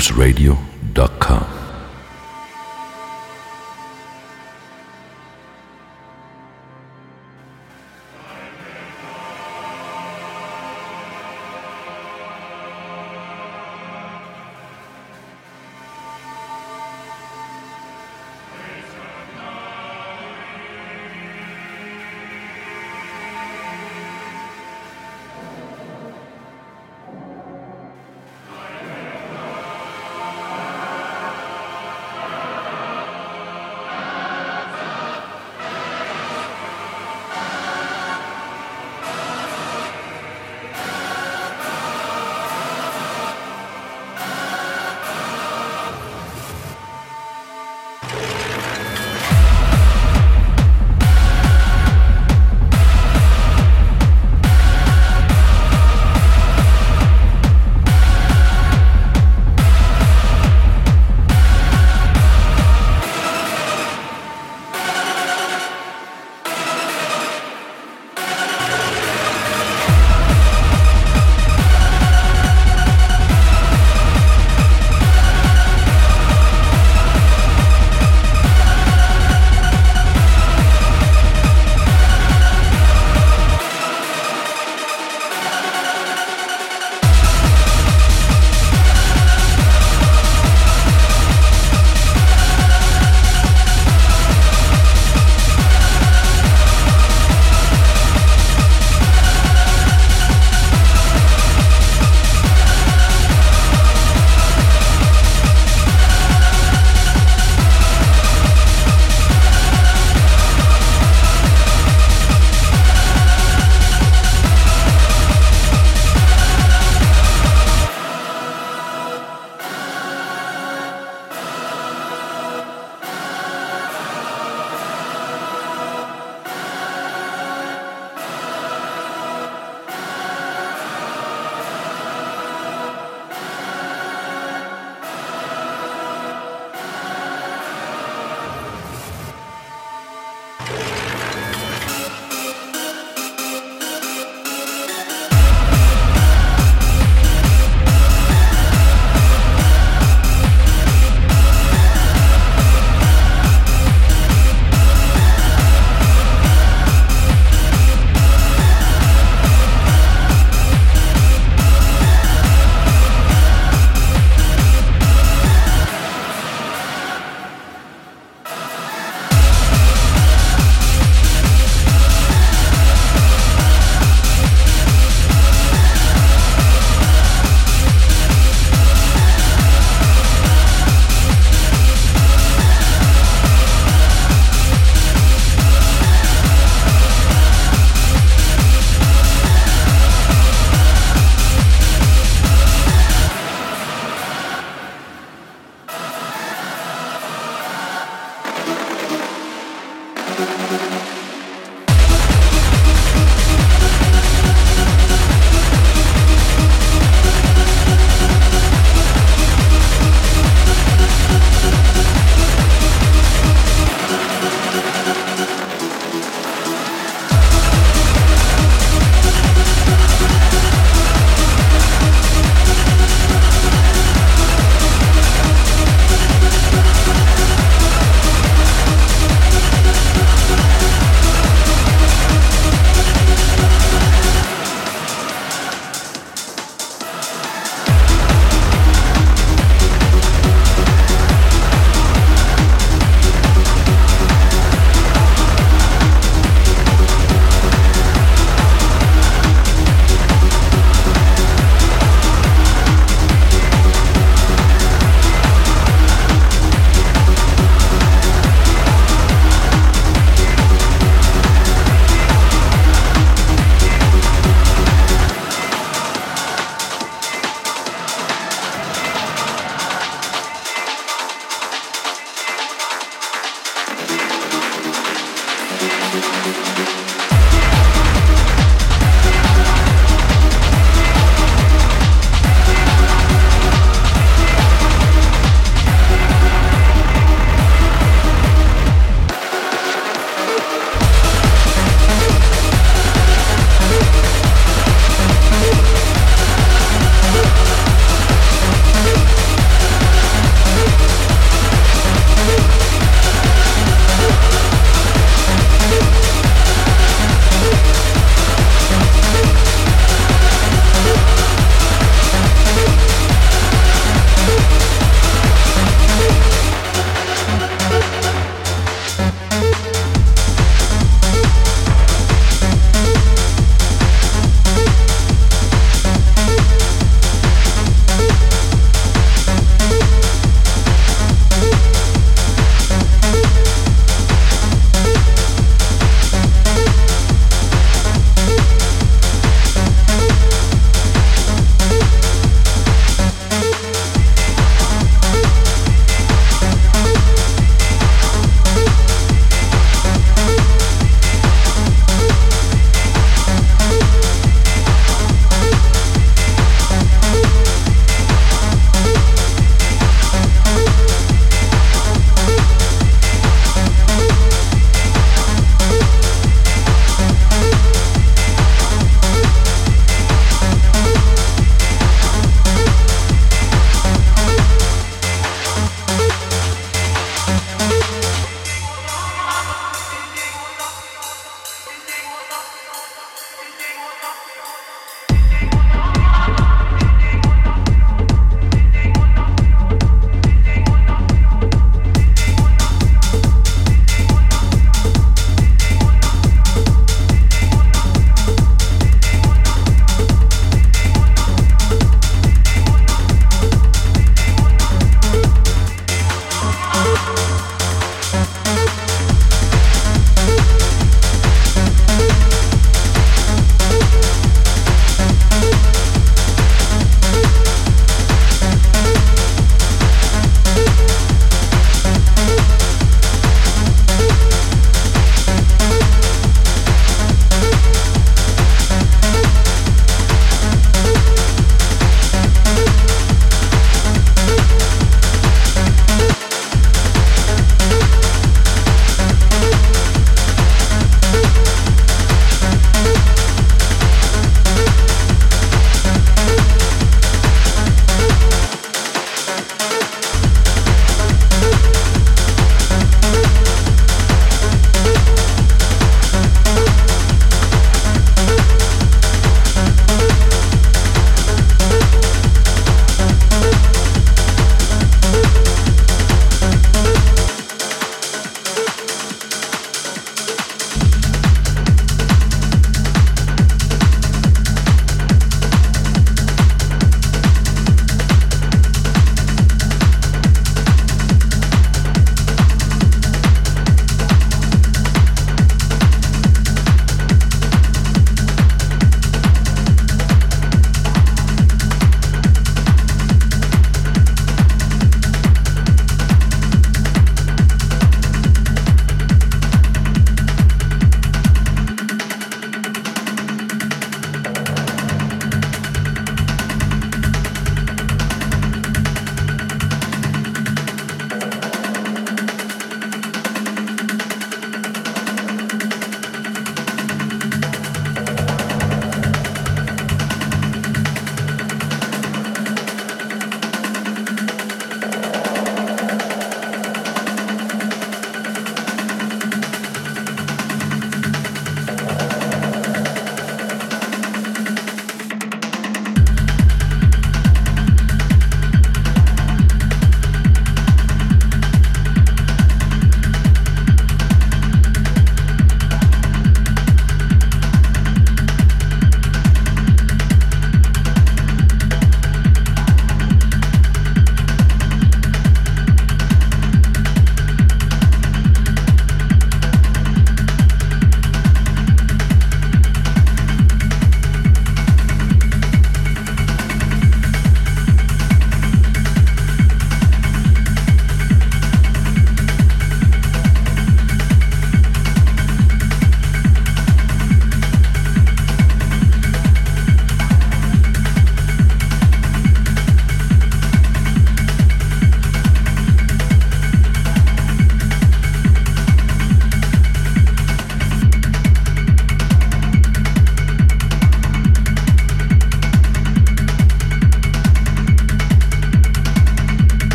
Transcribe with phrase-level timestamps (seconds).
[0.00, 1.59] loopsradio.com.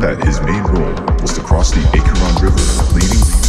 [0.00, 3.39] that his main role was to cross the Acheron River, leading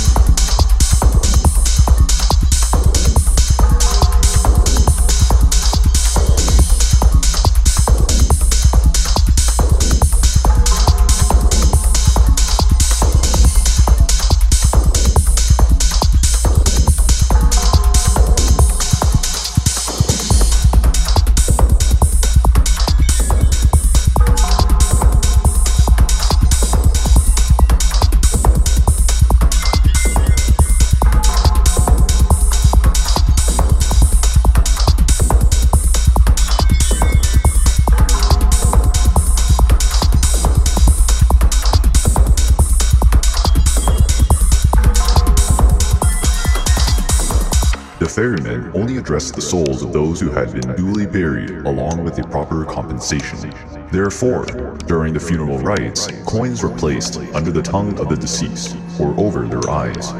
[49.15, 53.53] ferrymen the souls of those who had been duly buried along with a proper compensation.
[53.91, 54.45] Therefore,
[54.87, 59.45] during the funeral rites, coins were placed under the tongue of the deceased or over
[59.45, 60.13] their eyes.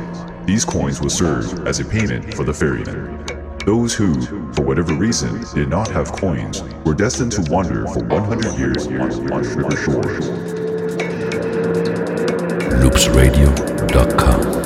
[0.45, 3.23] These coins would serve as a payment for the ferryman.
[3.65, 4.21] Those who,
[4.53, 9.43] for whatever reason, did not have coins were destined to wander for 100 years on
[9.55, 10.27] river shores.
[12.81, 14.60] loopsradio.com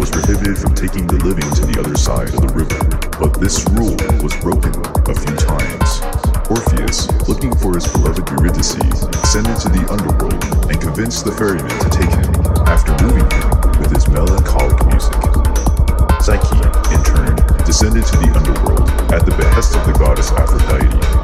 [0.00, 2.80] was prohibited from taking the living to the other side of the river,
[3.20, 3.92] but this rule
[4.24, 4.72] was broken
[5.04, 6.00] a few times.
[6.48, 8.80] Orpheus, looking for his beloved Eurydice,
[9.12, 10.40] descended to the underworld
[10.72, 12.32] and convinced the ferryman to take him,
[12.64, 13.44] after moving him
[13.76, 15.20] with his melancholic music.
[16.24, 16.64] Psyche,
[16.96, 17.36] in turn,
[17.68, 21.19] descended to the underworld at the behest of the goddess Aphrodite.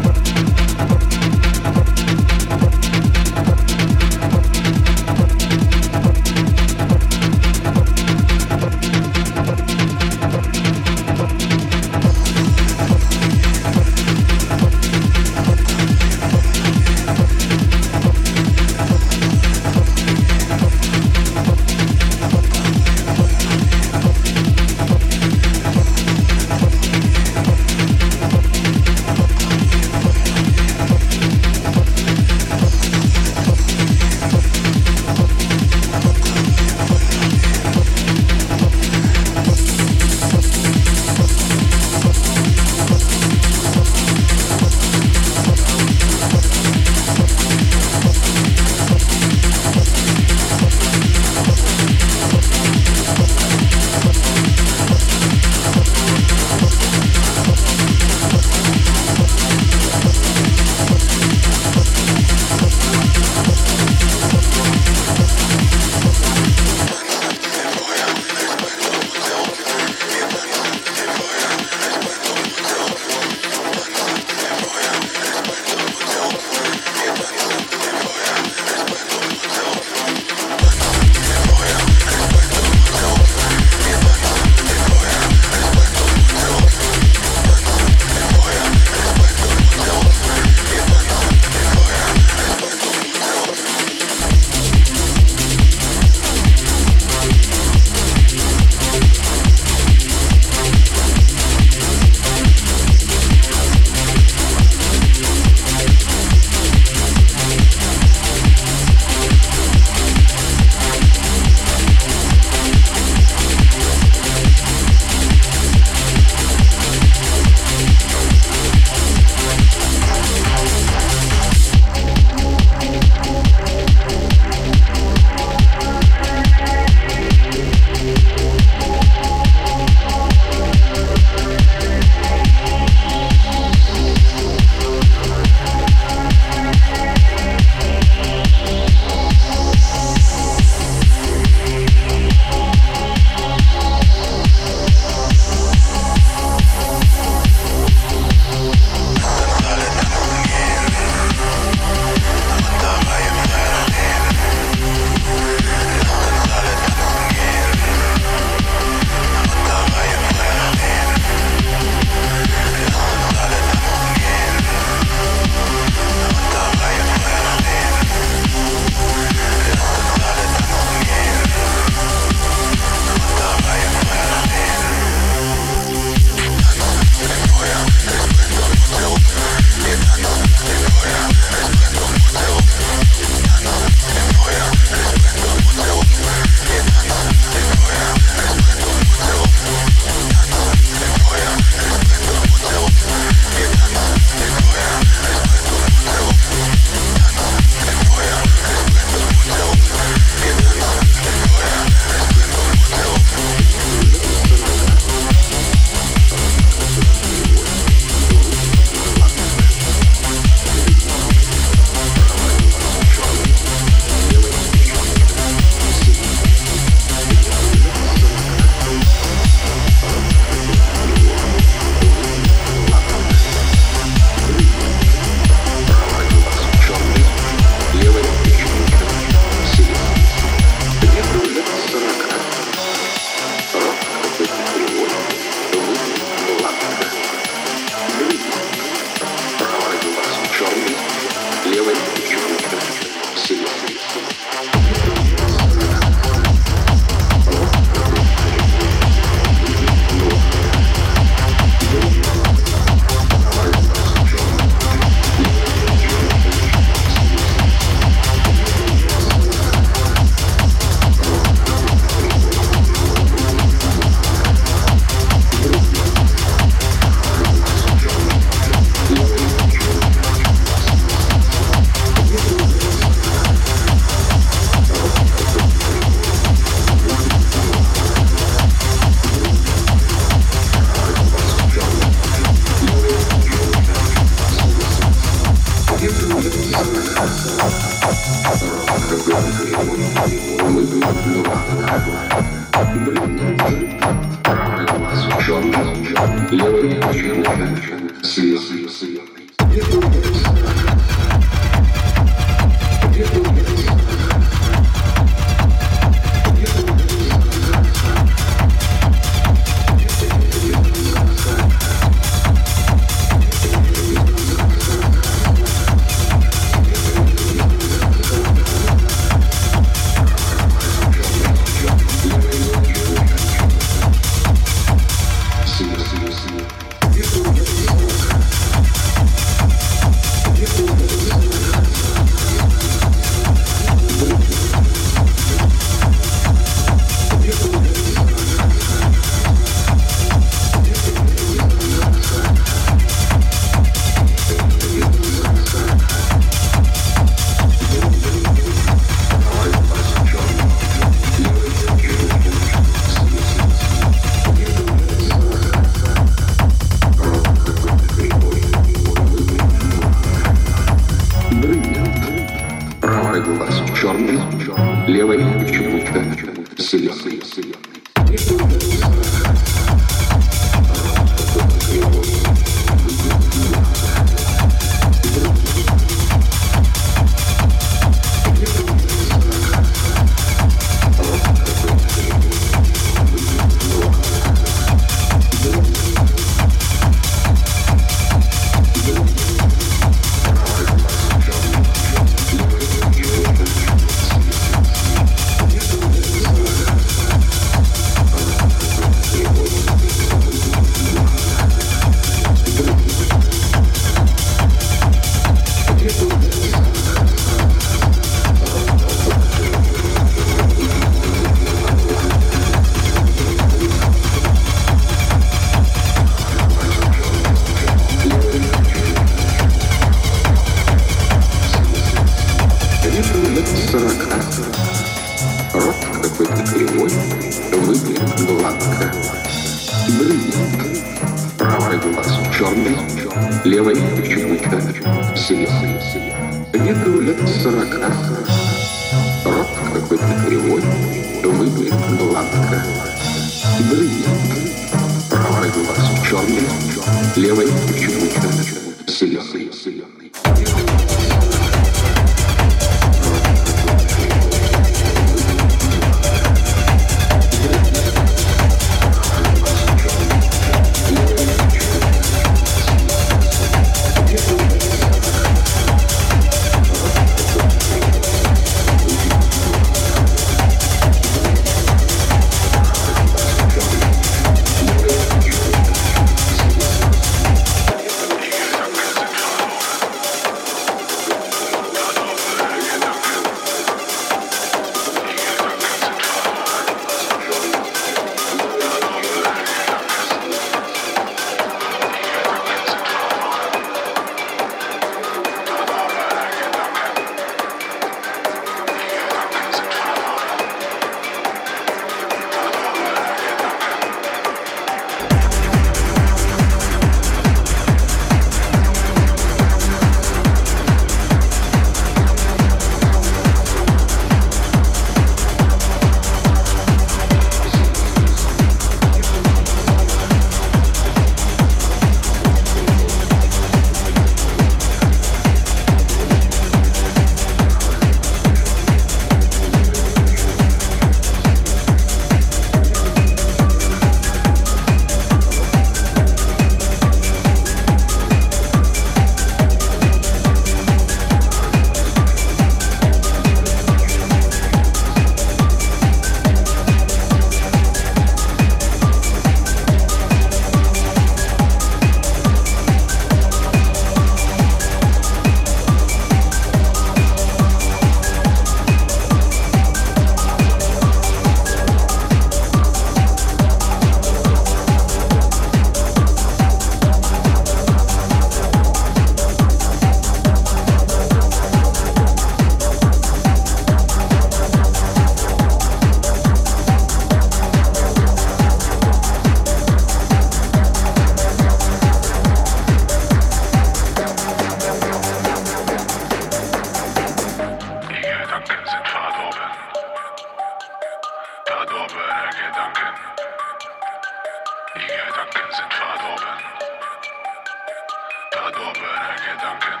[599.60, 600.00] Duncan.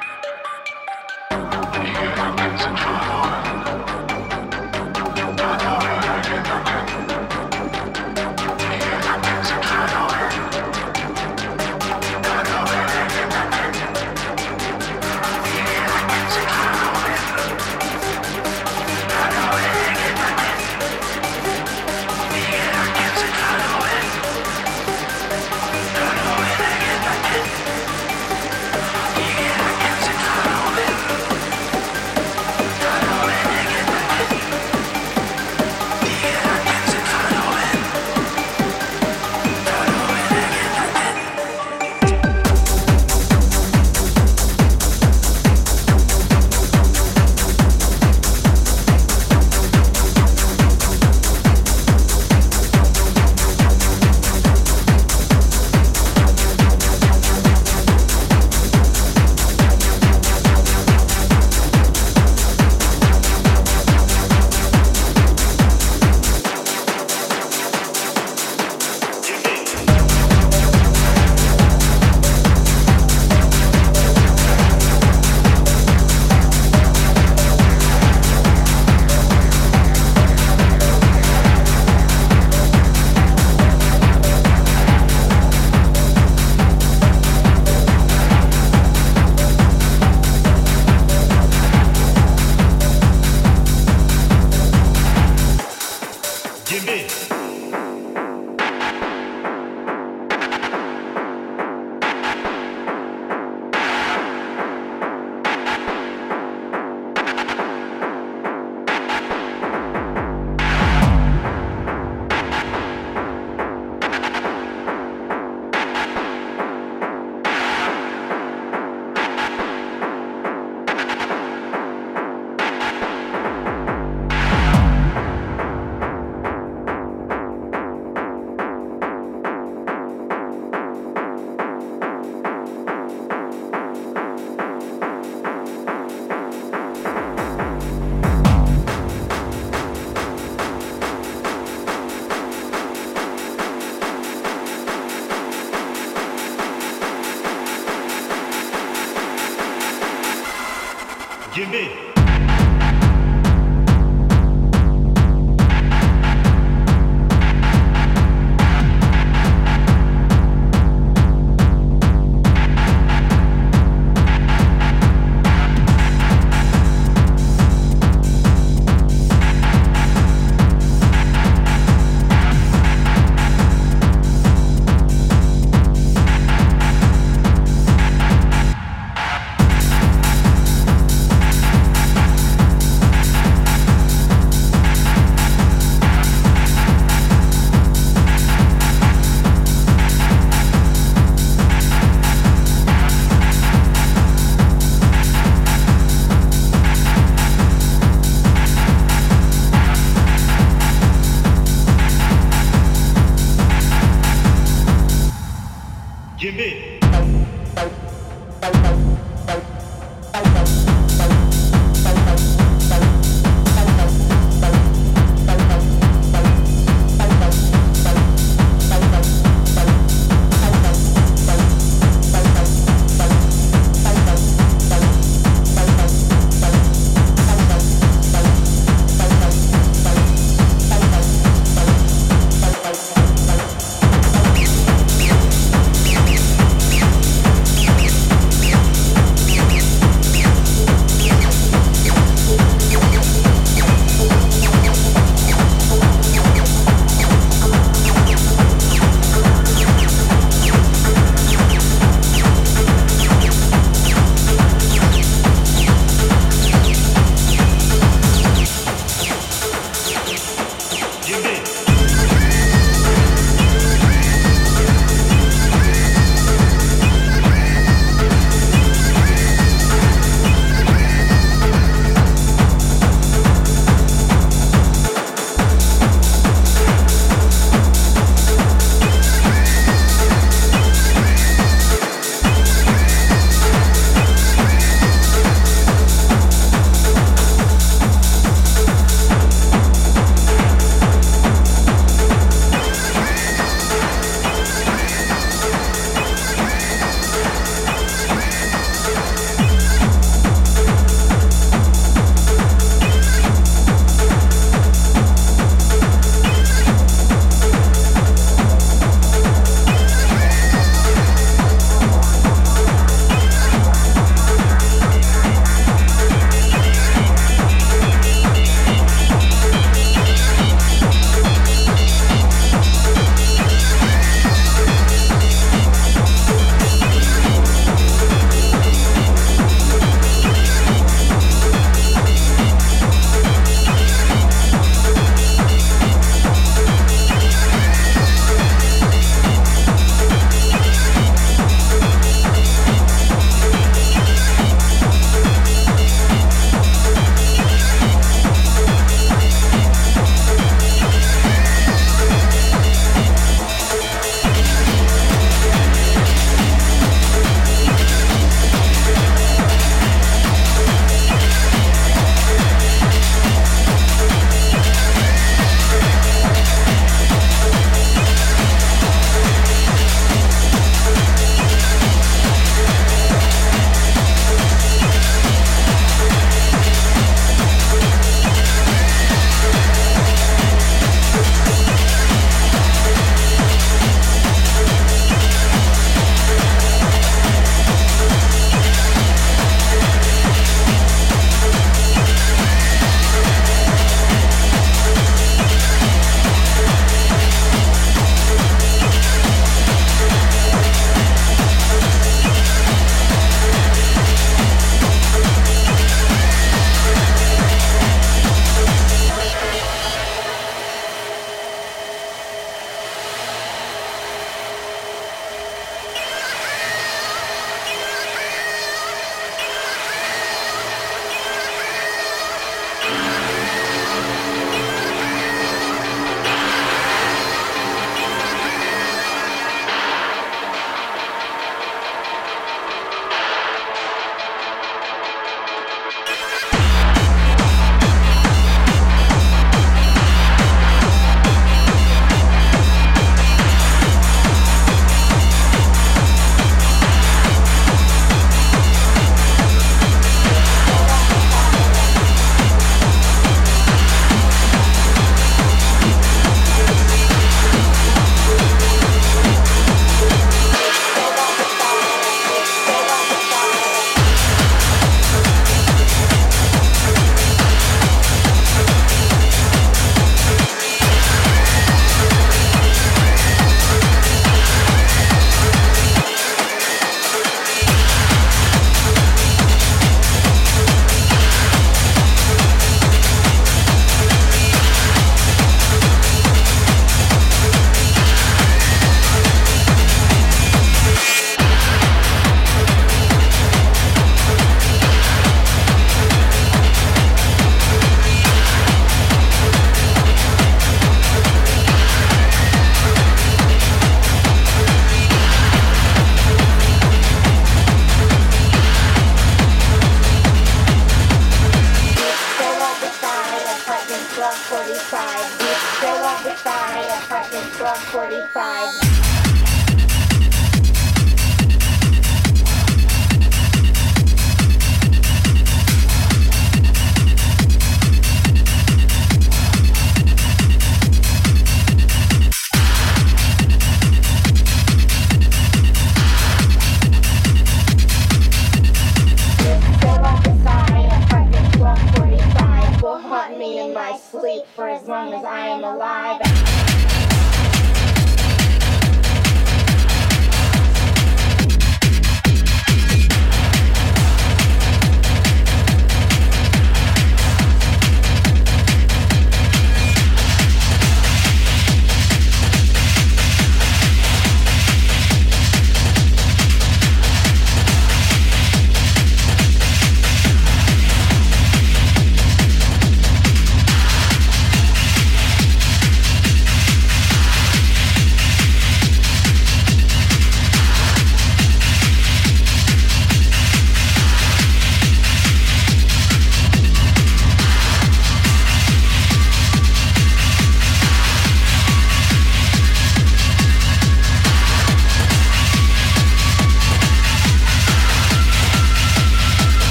[1.74, 3.03] Die Gedanken sind.